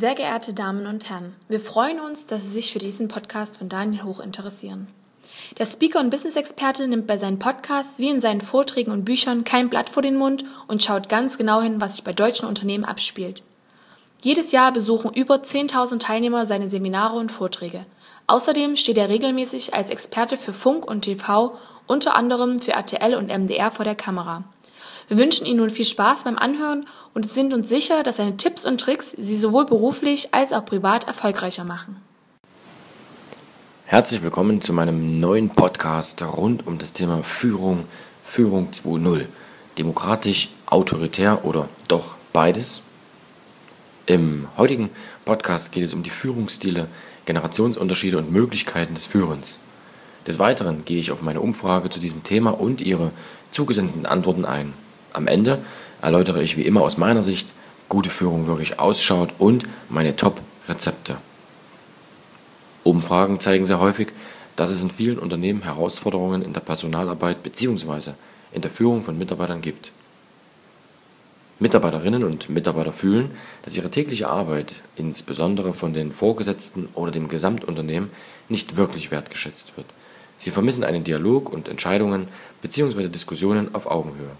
[0.00, 3.68] Sehr geehrte Damen und Herren, wir freuen uns, dass Sie sich für diesen Podcast von
[3.68, 4.88] Daniel Hoch interessieren.
[5.58, 9.68] Der Speaker und Business-Experte nimmt bei seinen Podcasts wie in seinen Vorträgen und Büchern kein
[9.68, 13.42] Blatt vor den Mund und schaut ganz genau hin, was sich bei deutschen Unternehmen abspielt.
[14.22, 17.84] Jedes Jahr besuchen über 10.000 Teilnehmer seine Seminare und Vorträge.
[18.26, 23.28] Außerdem steht er regelmäßig als Experte für Funk und TV, unter anderem für RTL und
[23.28, 24.44] MDR vor der Kamera.
[25.10, 28.64] Wir wünschen Ihnen nun viel Spaß beim Anhören und sind uns sicher, dass seine Tipps
[28.64, 31.96] und Tricks Sie sowohl beruflich als auch privat erfolgreicher machen.
[33.86, 37.86] Herzlich willkommen zu meinem neuen Podcast rund um das Thema Führung,
[38.22, 39.26] Führung 2.0.
[39.78, 42.82] Demokratisch, autoritär oder doch beides?
[44.06, 44.90] Im heutigen
[45.24, 46.86] Podcast geht es um die Führungsstile,
[47.24, 49.58] Generationsunterschiede und Möglichkeiten des Führens.
[50.28, 53.10] Des Weiteren gehe ich auf meine Umfrage zu diesem Thema und ihre
[53.50, 54.72] zugesendeten Antworten ein.
[55.12, 55.58] Am Ende
[56.02, 57.48] erläutere ich wie immer aus meiner Sicht,
[57.88, 61.16] gute Führung wirklich ausschaut und meine Top-Rezepte.
[62.84, 64.08] Umfragen zeigen sehr häufig,
[64.56, 68.12] dass es in vielen Unternehmen Herausforderungen in der Personalarbeit bzw.
[68.52, 69.92] in der Führung von Mitarbeitern gibt.
[71.58, 78.10] Mitarbeiterinnen und Mitarbeiter fühlen, dass ihre tägliche Arbeit, insbesondere von den Vorgesetzten oder dem Gesamtunternehmen,
[78.48, 79.86] nicht wirklich wertgeschätzt wird.
[80.38, 82.28] Sie vermissen einen Dialog und Entscheidungen
[82.62, 83.08] bzw.
[83.08, 84.30] Diskussionen auf Augenhöhe.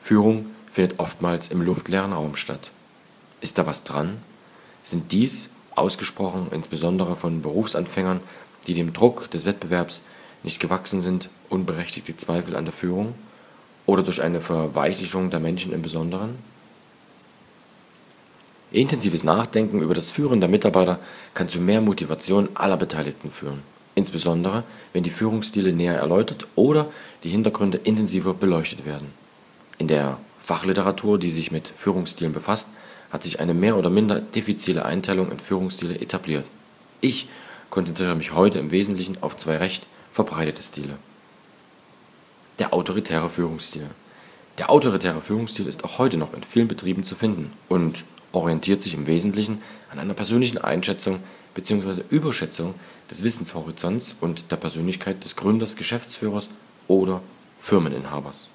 [0.00, 2.70] Führung findet oftmals im luftleeren Raum statt.
[3.40, 4.18] Ist da was dran?
[4.82, 8.20] Sind dies, ausgesprochen insbesondere von Berufsanfängern,
[8.66, 10.02] die dem Druck des Wettbewerbs
[10.42, 13.14] nicht gewachsen sind, unberechtigte Zweifel an der Führung
[13.86, 16.38] oder durch eine Verweichlichung der Menschen im Besonderen?
[18.70, 20.98] Intensives Nachdenken über das Führen der Mitarbeiter
[21.32, 23.62] kann zu mehr Motivation aller Beteiligten führen,
[23.94, 24.62] insbesondere
[24.92, 26.90] wenn die Führungsstile näher erläutert oder
[27.24, 29.10] die Hintergründe intensiver beleuchtet werden.
[29.78, 32.68] In der Fachliteratur, die sich mit Führungsstilen befasst,
[33.10, 36.44] hat sich eine mehr oder minder diffizile Einteilung in Führungsstile etabliert.
[37.00, 37.28] Ich
[37.70, 40.96] konzentriere mich heute im Wesentlichen auf zwei recht verbreitete Stile.
[42.58, 43.88] Der autoritäre Führungsstil.
[44.58, 48.94] Der autoritäre Führungsstil ist auch heute noch in vielen Betrieben zu finden und orientiert sich
[48.94, 51.20] im Wesentlichen an einer persönlichen Einschätzung
[51.54, 52.02] bzw.
[52.10, 52.74] Überschätzung
[53.10, 56.50] des Wissenshorizonts und der Persönlichkeit des Gründers, Geschäftsführers
[56.88, 57.20] oder
[57.60, 58.48] Firmeninhabers.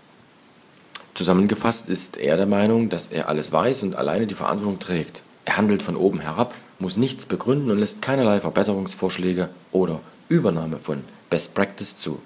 [1.13, 5.21] Zusammengefasst ist er der Meinung, dass er alles weiß und alleine die Verantwortung trägt.
[5.45, 11.03] Er handelt von oben herab, muss nichts begründen und lässt keinerlei Verbesserungsvorschläge oder Übernahme von
[11.29, 12.19] Best Practice zu.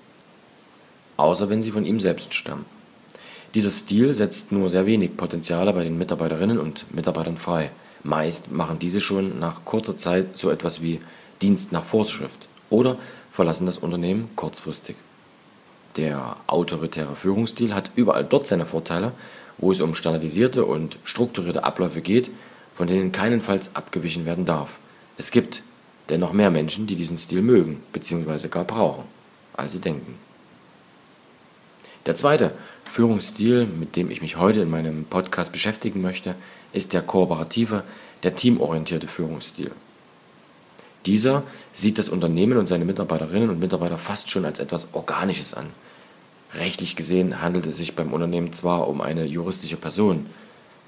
[1.17, 2.65] Außer wenn sie von ihm selbst stammen.
[3.53, 7.71] Dieser Stil setzt nur sehr wenig Potenziale bei den Mitarbeiterinnen und Mitarbeitern frei.
[8.03, 11.01] Meist machen diese schon nach kurzer Zeit so etwas wie
[11.41, 12.97] Dienst nach Vorschrift oder
[13.31, 14.95] verlassen das Unternehmen kurzfristig.
[15.97, 19.13] Der autoritäre Führungsstil hat überall dort seine Vorteile,
[19.57, 22.29] wo es um standardisierte und strukturierte Abläufe geht,
[22.73, 24.77] von denen keinenfalls abgewichen werden darf.
[25.17, 25.63] Es gibt
[26.09, 28.47] dennoch mehr Menschen, die diesen Stil mögen bzw.
[28.47, 29.05] gar brauchen,
[29.53, 30.19] als sie denken.
[32.05, 32.53] Der zweite
[32.85, 36.35] Führungsstil, mit dem ich mich heute in meinem Podcast beschäftigen möchte,
[36.71, 37.83] ist der kooperative,
[38.21, 39.71] der teamorientierte Führungsstil.
[41.05, 41.43] Dieser
[41.73, 45.67] sieht das Unternehmen und seine Mitarbeiterinnen und Mitarbeiter fast schon als etwas Organisches an.
[46.55, 50.25] Rechtlich gesehen handelt es sich beim Unternehmen zwar um eine juristische Person,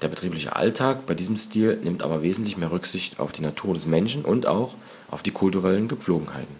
[0.00, 3.86] der betriebliche Alltag bei diesem Stil nimmt aber wesentlich mehr Rücksicht auf die Natur des
[3.86, 4.74] Menschen und auch
[5.10, 6.54] auf die kulturellen Gepflogenheiten.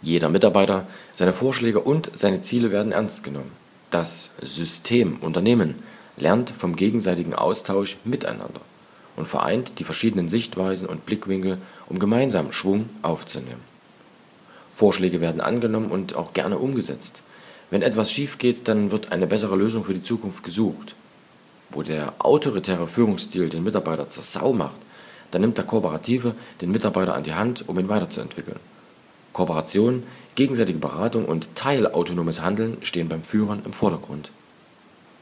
[0.00, 3.50] Jeder Mitarbeiter, seine Vorschläge und seine Ziele werden ernst genommen.
[3.90, 5.82] Das System Unternehmen
[6.16, 8.60] lernt vom gegenseitigen Austausch miteinander
[9.20, 11.58] und vereint die verschiedenen Sichtweisen und Blickwinkel,
[11.88, 13.60] um gemeinsam Schwung aufzunehmen.
[14.72, 17.22] Vorschläge werden angenommen und auch gerne umgesetzt.
[17.68, 20.94] Wenn etwas schief geht, dann wird eine bessere Lösung für die Zukunft gesucht.
[21.70, 24.80] Wo der autoritäre Führungsstil den Mitarbeiter zur Sau macht,
[25.30, 28.58] dann nimmt der Kooperative den Mitarbeiter an die Hand, um ihn weiterzuentwickeln.
[29.34, 30.02] Kooperation,
[30.34, 34.30] gegenseitige Beratung und teilautonomes Handeln stehen beim Führen im Vordergrund.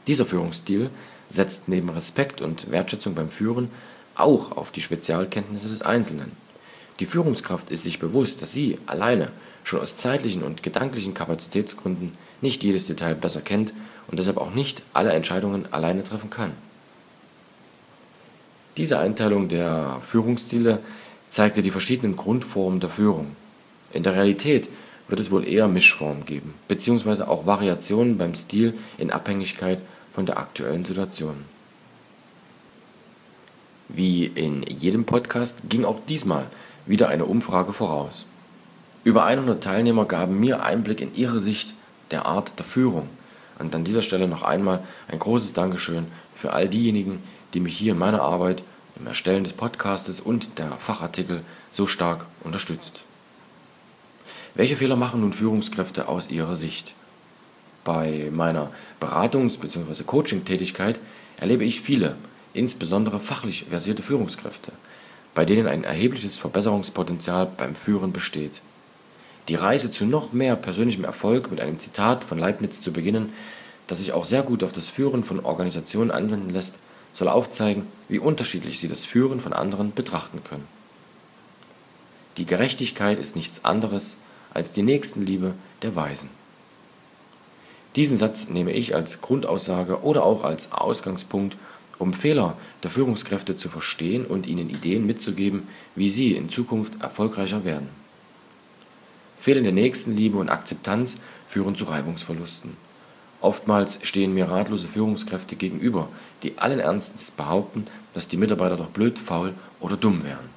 [0.07, 0.89] Dieser Führungsstil
[1.29, 3.69] setzt neben Respekt und Wertschätzung beim Führen
[4.19, 6.31] auch auf die Spezialkenntnisse des Einzelnen.
[6.99, 9.31] Die Führungskraft ist sich bewusst, dass sie alleine
[9.63, 12.11] schon aus zeitlichen und gedanklichen Kapazitätsgründen
[12.41, 13.73] nicht jedes Detail besser kennt
[14.07, 16.51] und deshalb auch nicht alle Entscheidungen alleine treffen kann.
[18.77, 20.79] Diese Einteilung der Führungsstile
[21.29, 23.35] zeigte die verschiedenen Grundformen der Führung.
[23.91, 24.69] In der Realität
[25.07, 29.81] wird es wohl eher Mischformen geben, beziehungsweise auch Variationen beim Stil in Abhängigkeit
[30.11, 31.45] von der aktuellen Situation.
[33.91, 36.45] Wie in jedem Podcast ging auch diesmal
[36.85, 38.27] wieder eine Umfrage voraus.
[39.03, 41.73] Über 100 Teilnehmer gaben mir Einblick in ihre Sicht
[42.11, 43.09] der Art der Führung.
[43.57, 46.05] Und an dieser Stelle noch einmal ein großes Dankeschön
[46.35, 47.23] für all diejenigen,
[47.55, 48.61] die mich hier in meiner Arbeit
[48.95, 51.41] im Erstellen des Podcastes und der Fachartikel
[51.71, 53.01] so stark unterstützt.
[54.53, 56.93] Welche Fehler machen nun Führungskräfte aus ihrer Sicht?
[57.83, 58.69] Bei meiner
[59.01, 60.03] Beratungs- bzw.
[60.03, 60.99] Coaching-Tätigkeit
[61.37, 62.15] erlebe ich viele,
[62.53, 64.71] insbesondere fachlich versierte Führungskräfte,
[65.35, 68.61] bei denen ein erhebliches Verbesserungspotenzial beim Führen besteht.
[69.47, 73.33] Die Reise zu noch mehr persönlichem Erfolg mit einem Zitat von Leibniz zu beginnen,
[73.87, 76.75] das sich auch sehr gut auf das Führen von Organisationen anwenden lässt,
[77.13, 80.67] soll aufzeigen, wie unterschiedlich sie das Führen von anderen betrachten können.
[82.37, 84.17] Die Gerechtigkeit ist nichts anderes
[84.53, 86.29] als die Nächstenliebe der Weisen.
[87.95, 91.57] Diesen Satz nehme ich als Grundaussage oder auch als Ausgangspunkt,
[91.99, 97.65] um Fehler der Führungskräfte zu verstehen und ihnen Ideen mitzugeben, wie sie in Zukunft erfolgreicher
[97.65, 97.89] werden.
[99.39, 101.17] Fehlende Nächstenliebe und Akzeptanz
[101.47, 102.75] führen zu Reibungsverlusten.
[103.41, 106.09] Oftmals stehen mir ratlose Führungskräfte gegenüber,
[106.43, 110.49] die allen Ernstes behaupten, dass die Mitarbeiter doch blöd, faul oder dumm wären.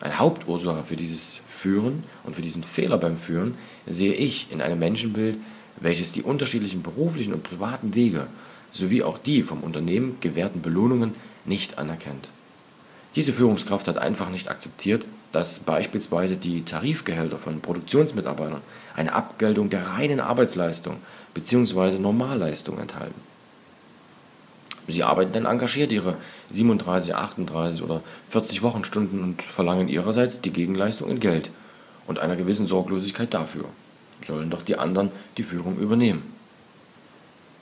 [0.00, 3.54] Eine Hauptursache für dieses Führen und für diesen Fehler beim Führen
[3.86, 5.38] sehe ich in einem Menschenbild,
[5.80, 8.26] welches die unterschiedlichen beruflichen und privaten Wege
[8.72, 11.14] sowie auch die vom Unternehmen gewährten Belohnungen
[11.44, 12.28] nicht anerkennt.
[13.14, 18.62] Diese Führungskraft hat einfach nicht akzeptiert, dass beispielsweise die Tarifgehälter von Produktionsmitarbeitern
[18.96, 20.96] eine Abgeltung der reinen Arbeitsleistung
[21.34, 21.98] bzw.
[21.98, 23.20] Normalleistung enthalten.
[24.88, 26.16] Sie arbeiten dann engagiert ihre
[26.50, 31.50] 37, 38 oder 40 Wochenstunden und verlangen ihrerseits die Gegenleistung in Geld
[32.06, 33.66] und einer gewissen Sorglosigkeit dafür.
[34.24, 36.31] Sollen doch die anderen die Führung übernehmen.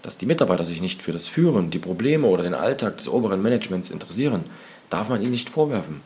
[0.02, 3.42] Dass die Mitarbeiter sich nicht für das Führen, die Probleme oder den Alltag des oberen
[3.42, 4.44] Managements interessieren,
[4.88, 6.00] darf man ihnen nicht vorwerfen.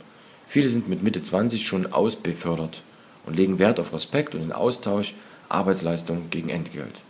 [0.46, 2.82] Viele sind mit Mitte 20 schon ausbefördert
[3.26, 5.14] und legen Wert auf Respekt und den Austausch
[5.48, 7.00] Arbeitsleistung gegen Entgelt.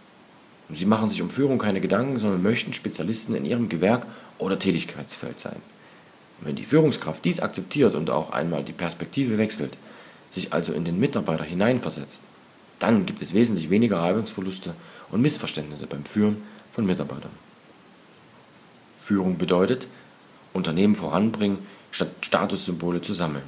[0.71, 4.07] Sie machen sich um Führung keine Gedanken, sondern möchten Spezialisten in ihrem Gewerk
[4.39, 5.57] oder Tätigkeitsfeld sein.
[6.41, 9.77] Wenn die Führungskraft dies akzeptiert und auch einmal die Perspektive wechselt,
[10.31, 12.23] sich also in den Mitarbeiter hineinversetzt,
[12.79, 14.75] dann gibt es wesentlich weniger Reibungsverluste
[15.11, 16.43] und Missverständnisse beim Führen
[16.75, 17.31] von Mitarbeitern.
[19.01, 19.87] Führung bedeutet,
[20.53, 21.59] Unternehmen voranbringen,
[21.93, 23.45] statt Statussymbole zu sammeln.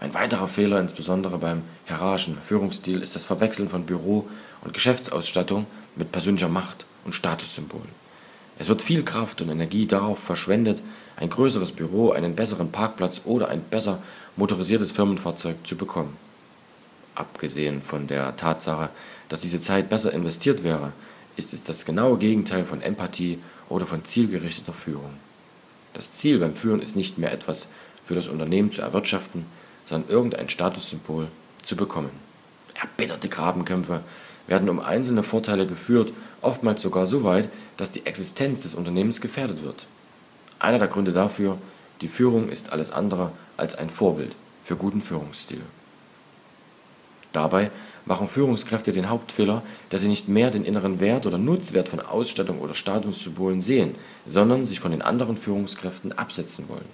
[0.00, 4.28] Ein weiterer Fehler, insbesondere beim hierarchischen Führungsstil, ist das Verwechseln von Büro-
[4.62, 5.66] und Geschäftsausstattung
[5.96, 7.86] mit persönlicher Macht und Statussymbol.
[8.58, 10.82] Es wird viel Kraft und Energie darauf verschwendet,
[11.16, 14.02] ein größeres Büro, einen besseren Parkplatz oder ein besser
[14.36, 16.16] motorisiertes Firmenfahrzeug zu bekommen.
[17.14, 18.90] Abgesehen von der Tatsache,
[19.28, 20.92] dass diese Zeit besser investiert wäre,
[21.36, 23.38] ist es das genaue Gegenteil von Empathie
[23.68, 25.12] oder von zielgerichteter Führung.
[25.94, 27.68] Das Ziel beim Führen ist nicht mehr etwas
[28.04, 29.44] für das Unternehmen zu erwirtschaften,
[29.84, 31.28] sondern irgendein Statussymbol
[31.62, 32.10] zu bekommen.
[32.74, 34.02] Erbitterte Grabenkämpfe
[34.46, 39.62] werden um einzelne Vorteile geführt, oftmals sogar so weit, dass die Existenz des Unternehmens gefährdet
[39.62, 39.86] wird.
[40.58, 41.58] Einer der Gründe dafür,
[42.00, 45.62] die Führung ist alles andere als ein Vorbild für guten Führungsstil.
[47.32, 47.70] Dabei
[48.04, 52.60] machen Führungskräfte den Hauptfehler, dass sie nicht mehr den inneren Wert oder Nutzwert von Ausstattung
[52.60, 53.94] oder Statussymbolen sehen,
[54.26, 56.88] sondern sich von den anderen Führungskräften absetzen wollen.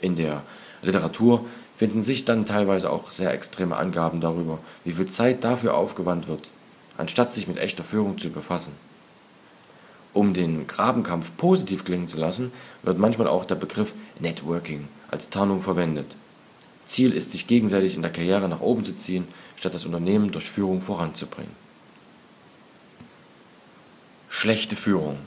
[0.00, 0.42] In der
[0.82, 1.44] Literatur
[1.76, 6.50] finden sich dann teilweise auch sehr extreme Angaben darüber, wie viel Zeit dafür aufgewandt wird,
[6.96, 8.72] anstatt sich mit echter Führung zu befassen.
[10.12, 12.52] Um den Grabenkampf positiv klingen zu lassen,
[12.82, 16.16] wird manchmal auch der Begriff Networking als Tarnung verwendet.
[16.88, 20.50] Ziel ist, sich gegenseitig in der Karriere nach oben zu ziehen, statt das Unternehmen durch
[20.50, 21.52] Führung voranzubringen.
[24.28, 25.18] Schlechte Führung.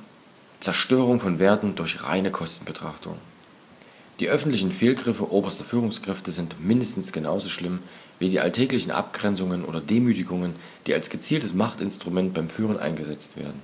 [0.60, 3.16] Zerstörung von Werten durch reine Kostenbetrachtung.
[4.20, 7.80] Die öffentlichen Fehlgriffe oberster Führungskräfte sind mindestens genauso schlimm
[8.20, 10.54] wie die alltäglichen Abgrenzungen oder Demütigungen,
[10.86, 13.60] die als gezieltes Machtinstrument beim Führen eingesetzt werden.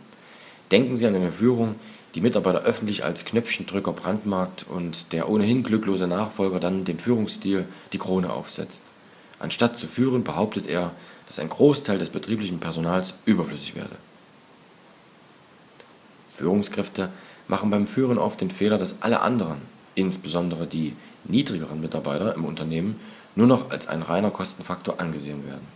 [0.72, 1.75] Denken Sie an eine Führung,
[2.18, 8.00] die Mitarbeiter öffentlich als Knöpfchendrücker brandmarkt und der ohnehin glücklose Nachfolger dann dem Führungsstil die
[8.00, 8.82] Krone aufsetzt.
[9.38, 10.94] Anstatt zu führen, behauptet er,
[11.28, 13.96] dass ein Großteil des betrieblichen Personals überflüssig werde.
[16.32, 17.10] Führungskräfte
[17.48, 19.62] machen beim Führen oft den Fehler, dass alle anderen,
[19.94, 23.00] insbesondere die niedrigeren Mitarbeiter im Unternehmen,
[23.36, 25.68] nur noch als ein reiner Kostenfaktor angesehen werden.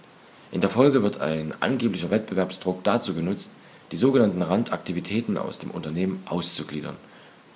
[0.52, 3.52] In der Folge wird ein angeblicher Wettbewerbsdruck dazu genutzt,
[3.92, 6.96] die sogenannten Randaktivitäten aus dem Unternehmen auszugliedern.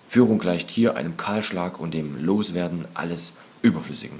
[0.08, 4.20] Führung gleicht hier einem Kahlschlag und dem Loswerden alles Überflüssigen.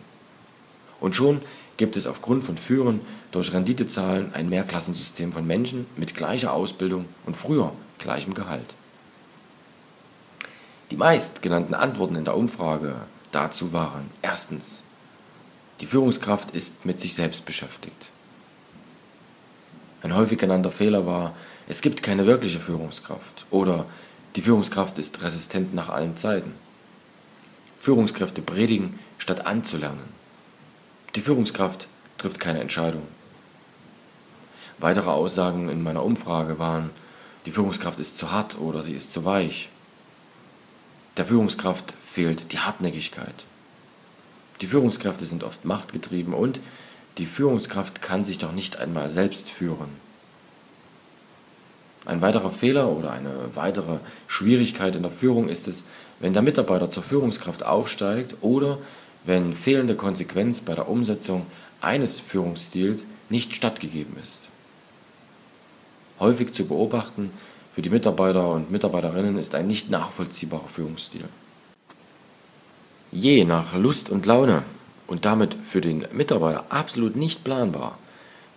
[1.00, 1.42] Und schon
[1.78, 7.36] gibt es aufgrund von Führen durch Renditezahlen ein Mehrklassensystem von Menschen mit gleicher Ausbildung und
[7.36, 8.74] früher gleichem Gehalt.
[10.92, 12.96] Die meist genannten Antworten in der Umfrage
[13.32, 14.84] dazu waren erstens,
[15.82, 18.08] die Führungskraft ist mit sich selbst beschäftigt.
[20.02, 21.36] Ein häufig genannter Fehler war,
[21.68, 23.86] es gibt keine wirkliche Führungskraft oder
[24.36, 26.54] die Führungskraft ist resistent nach allen Zeiten.
[27.80, 30.04] Führungskräfte predigen, statt anzulernen.
[31.16, 33.04] Die Führungskraft trifft keine Entscheidung.
[34.78, 36.90] Weitere Aussagen in meiner Umfrage waren,
[37.46, 39.70] die Führungskraft ist zu hart oder sie ist zu weich.
[41.18, 43.46] Der Führungskraft fehlt die Hartnäckigkeit.
[44.62, 46.60] Die Führungskräfte sind oft machtgetrieben und
[47.18, 50.05] die Führungskraft kann sich doch nicht einmal selbst führen.
[52.06, 53.98] Ein weiterer Fehler oder eine weitere
[54.28, 55.86] Schwierigkeit in der Führung ist es,
[56.20, 58.78] wenn der Mitarbeiter zur Führungskraft aufsteigt oder
[59.26, 61.48] wenn fehlende Konsequenz bei der Umsetzung
[61.82, 64.42] eines Führungsstils nicht stattgegeben ist.
[66.20, 67.32] Häufig zu beobachten
[67.74, 71.26] für die Mitarbeiter und Mitarbeiterinnen ist ein nicht nachvollziehbarer Führungsstil.
[73.12, 74.64] Je nach Lust und Laune
[75.08, 77.98] und damit für den Mitarbeiter absolut nicht planbar,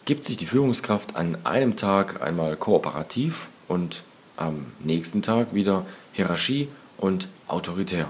[0.08, 4.04] gibt sich die Führungskraft an einem Tag einmal kooperativ und
[4.38, 5.84] am nächsten Tag wieder
[6.14, 8.08] Hierarchie und autoritär.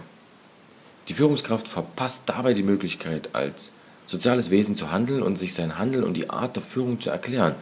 [1.08, 3.72] Die Führungskraft verpasst dabei die Möglichkeit, als
[4.06, 7.56] soziales Wesen zu handeln und sich sein Handeln und die Art der Führung zu erklären.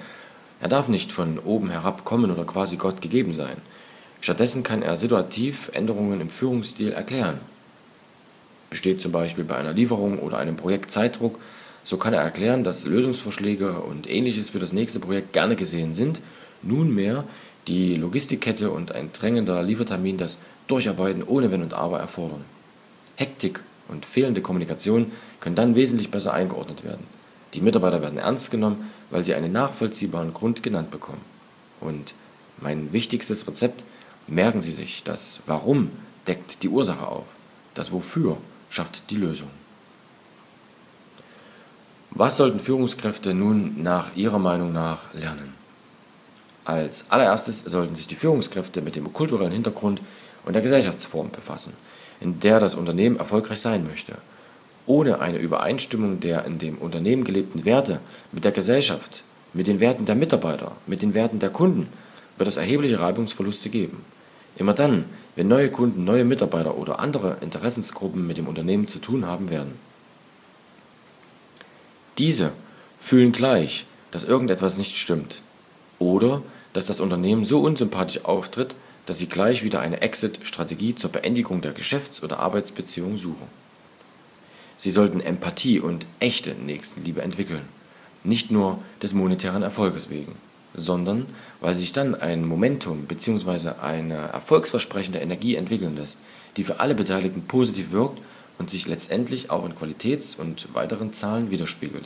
[0.61, 3.57] Er darf nicht von oben herab kommen oder quasi Gott gegeben sein.
[4.21, 7.41] Stattdessen kann er situativ Änderungen im Führungsstil erklären.
[8.69, 11.39] Besteht zum Beispiel bei einer Lieferung oder einem Projekt Zeitdruck,
[11.87, 16.21] so kann er erklären, dass Lösungsvorschläge und ähnliches für das nächste Projekt gerne gesehen sind,
[16.61, 17.23] nunmehr
[17.69, 22.45] die Logistikkette und ein drängender Liefertermin das Durcharbeiten ohne Wenn und Aber erfordern.
[23.15, 27.07] Hektik und fehlende Kommunikation können dann wesentlich besser eingeordnet werden.
[27.55, 31.23] Die Mitarbeiter werden ernst genommen, weil sie einen nachvollziehbaren Grund genannt bekommen.
[31.81, 32.15] Und
[32.61, 33.85] mein wichtigstes Rezept,
[34.27, 35.93] merken Sie sich, das Warum
[36.27, 37.27] deckt die Ursache auf,
[37.75, 38.39] das Wofür
[38.71, 39.51] schafft die Lösung.
[42.19, 45.53] Was sollten Führungskräfte nun nach Ihrer Meinung nach lernen?
[46.65, 50.01] Als allererstes sollten sich die Führungskräfte mit dem kulturellen Hintergrund
[50.45, 51.75] und der Gesellschaftsform befassen
[52.21, 54.19] in der das Unternehmen erfolgreich sein möchte.
[54.87, 58.01] Ohne eine Übereinstimmung der in dem Unternehmen gelebten Werte
[58.33, 61.89] mit der Gesellschaft, mit den Werten der Mitarbeiter, mit den Werten der Kunden
[62.39, 64.05] wird es erhebliche Reibungsverluste geben.
[64.57, 65.05] Immer dann,
[65.35, 69.73] wenn neue Kunden, neue Mitarbeiter oder andere Interessensgruppen mit dem Unternehmen zu tun haben werden.
[72.19, 72.53] Diese
[72.99, 75.43] fühlen gleich, dass irgendetwas nicht stimmt
[75.99, 76.43] oder
[76.73, 78.75] dass das Unternehmen so unsympathisch auftritt,
[79.07, 83.47] dass sie gleich wieder eine Exit-Strategie zur Beendigung der Geschäfts- oder Arbeitsbeziehung suchen.
[84.79, 87.63] Sie sollten Empathie und echte Nächstenliebe entwickeln,
[88.25, 90.37] nicht nur des monetären Erfolges wegen,
[90.75, 91.27] sondern
[91.61, 93.71] weil sich dann ein Momentum bzw.
[93.81, 96.19] eine erfolgsversprechende Energie entwickeln lässt,
[96.57, 98.21] die für alle Beteiligten positiv wirkt
[98.59, 102.05] und sich letztendlich auch in Qualitäts- und weiteren Zahlen widerspiegelt.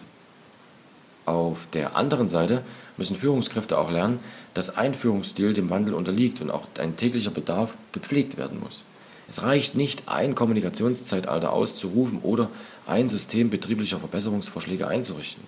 [1.26, 2.62] Auf der anderen Seite
[2.96, 4.18] müssen Führungskräfte auch lernen,
[4.54, 8.82] dass ein Führungsstil dem Wandel unterliegt und auch ein täglicher Bedarf gepflegt werden muss.
[9.28, 12.50] Es reicht nicht, ein Kommunikationszeitalter auszurufen oder
[12.86, 15.44] ein System betrieblicher Verbesserungsvorschläge einzurichten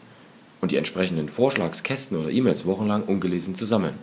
[0.60, 3.94] und die entsprechenden Vorschlagskästen oder E-Mails wochenlang ungelesen zu sammeln.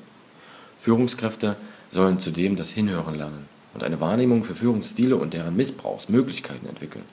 [0.79, 1.56] Führungskräfte
[1.89, 7.06] sollen zudem das Hinhören lernen und eine Wahrnehmung für Führungsstile und deren Missbrauchsmöglichkeiten entwickeln.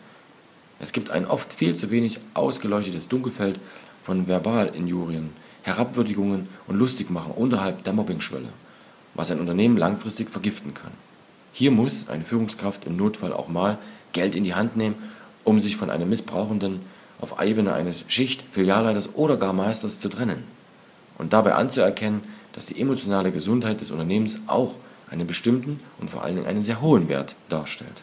[0.78, 3.58] Es gibt ein oft viel zu wenig ausgeleuchtetes Dunkelfeld
[4.02, 5.30] von Verbalinjurien,
[5.62, 8.48] Herabwürdigungen und Lustigmachen unterhalb der Mobbingschwelle,
[9.14, 10.92] was ein Unternehmen langfristig vergiften kann.
[11.52, 13.78] Hier muss eine Führungskraft im Notfall auch mal
[14.12, 14.96] Geld in die Hand nehmen,
[15.44, 16.80] um sich von einem Missbrauchenden
[17.20, 20.44] auf Ebene eines Schicht-, Filialleiters oder gar Meisters zu trennen
[21.18, 22.22] und dabei anzuerkennen,
[22.52, 24.74] dass die emotionale Gesundheit des Unternehmens auch
[25.10, 28.02] einen bestimmten und vor allen Dingen einen sehr hohen Wert darstellt.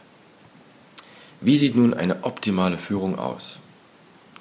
[1.42, 3.60] Wie sieht nun eine optimale Führung aus?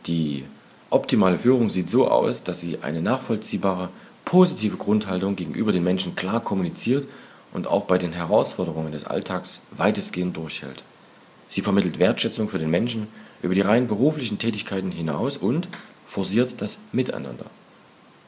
[0.06, 0.44] Die
[0.92, 3.88] Optimale Führung sieht so aus, dass sie eine nachvollziehbare,
[4.26, 7.08] positive Grundhaltung gegenüber den Menschen klar kommuniziert
[7.54, 10.82] und auch bei den Herausforderungen des Alltags weitestgehend durchhält.
[11.48, 13.06] Sie vermittelt Wertschätzung für den Menschen
[13.40, 15.66] über die rein beruflichen Tätigkeiten hinaus und
[16.04, 17.46] forciert das Miteinander.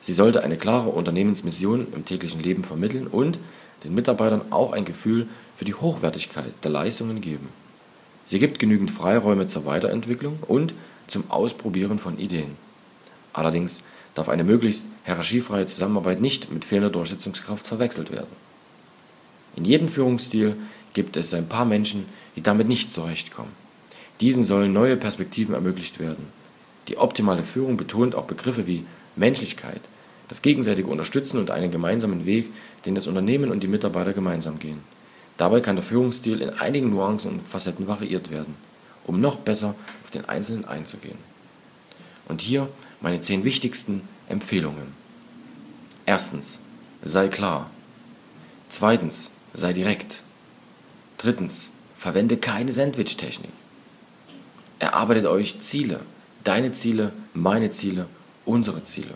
[0.01, 3.39] Sie sollte eine klare Unternehmensmission im täglichen Leben vermitteln und
[3.85, 7.49] den Mitarbeitern auch ein Gefühl für die Hochwertigkeit der Leistungen geben.
[8.25, 10.75] Sie gibt genügend Freiräume zur Weiterentwicklung und
[11.07, 12.57] zum Ausprobieren von Ideen.
[13.33, 13.83] Allerdings
[14.15, 18.45] darf eine möglichst hierarchiefreie Zusammenarbeit nicht mit fehlender Durchsetzungskraft verwechselt werden.
[19.57, 20.57] In jedem Führungsstil
[20.95, 23.53] gibt es ein paar Menschen, die damit nicht zurechtkommen.
[24.21, 26.29] Diesen sollen neue Perspektiven ermöglicht werden.
[26.89, 28.85] Die optimale Führung betont auch Begriffe wie
[29.17, 29.81] Menschlichkeit,
[30.29, 32.51] das gegenseitige Unterstützen und einen gemeinsamen Weg,
[32.87, 34.83] den das Unternehmen und die Mitarbeiter gemeinsam gehen.
[35.37, 38.55] Dabei kann der Führungsstil in einigen Nuancen und Facetten variiert werden
[39.07, 41.19] um noch besser auf den Einzelnen einzugehen.
[42.29, 42.69] Und hier
[43.01, 44.95] meine zehn wichtigsten Empfehlungen.
[46.07, 46.59] Erstens,
[47.03, 47.71] sei klar.
[48.71, 50.23] Zweitens, sei direkt.
[51.19, 53.53] Drittens, verwende keine Sandwich-Technik.
[54.79, 56.01] Erarbeitet euch Ziele.
[56.43, 58.07] Deine Ziele, meine Ziele,
[58.45, 59.15] unsere Ziele.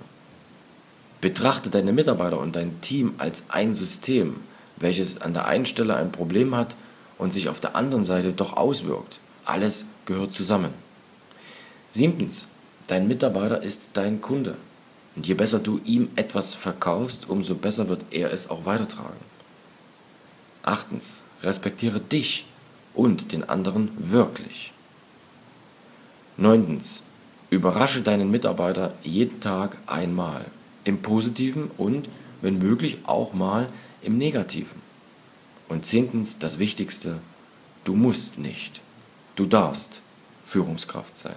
[1.21, 4.37] Betrachte deine Mitarbeiter und dein Team als ein System,
[4.77, 6.77] welches an der einen Stelle ein Problem hat
[7.19, 9.19] und sich auf der anderen Seite doch auswirkt.
[9.45, 10.71] Alles gehört zusammen.
[11.91, 12.47] Siebtens,
[12.87, 14.57] dein Mitarbeiter ist dein Kunde.
[15.17, 19.19] Und je besser du ihm etwas verkaufst, umso besser wird er es auch weitertragen.
[20.63, 22.47] Achtens, respektiere dich
[22.95, 24.73] und den anderen wirklich.
[26.37, 27.03] Neuntens,
[27.51, 30.45] überrasche deinen Mitarbeiter jeden Tag einmal,
[30.88, 32.09] im positiven und,
[32.40, 33.68] wenn möglich, auch mal
[34.02, 34.80] im negativen.
[35.68, 37.18] Und zehntens, das Wichtigste,
[37.85, 38.80] du musst nicht,
[39.37, 40.00] du darfst
[40.45, 41.37] Führungskraft sein.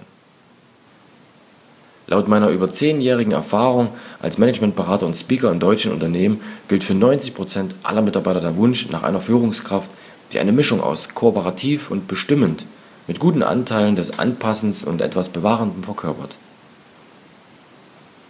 [2.07, 3.89] Laut meiner über zehnjährigen Erfahrung
[4.19, 8.89] als Managementberater und Speaker in deutschen Unternehmen gilt für 90 Prozent aller Mitarbeiter der Wunsch
[8.89, 9.89] nach einer Führungskraft,
[10.33, 12.65] die eine Mischung aus kooperativ und bestimmend
[13.07, 16.35] mit guten Anteilen des Anpassens und etwas Bewahrendem verkörpert.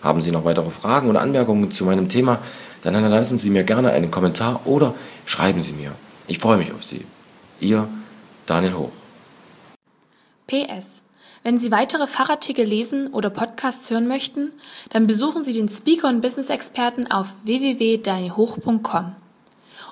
[0.02, 2.40] Haben Sie noch weitere Fragen oder Anmerkungen zu meinem Thema,
[2.82, 5.92] dann hinterlassen Sie mir gerne einen Kommentar oder schreiben Sie mir.
[6.28, 7.06] Ich freue mich auf Sie.
[7.60, 7.88] Ihr
[8.46, 8.92] Daniel Hoch.
[10.48, 11.02] PS.
[11.44, 14.52] Wenn Sie weitere Fachartikel lesen oder Podcasts hören möchten,
[14.90, 19.16] dann besuchen Sie den Speaker und Business Experten auf www.danielhoch.com.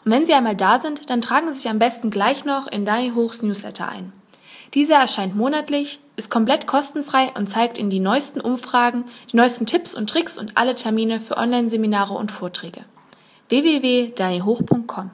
[0.05, 2.85] Und wenn Sie einmal da sind, dann tragen Sie sich am besten gleich noch in
[2.85, 4.13] Daniel Hochs Newsletter ein.
[4.73, 9.95] Dieser erscheint monatlich, ist komplett kostenfrei und zeigt Ihnen die neuesten Umfragen, die neuesten Tipps
[9.95, 12.81] und Tricks und alle Termine für Online-Seminare und Vorträge.
[13.49, 15.11] www.danielhoch.com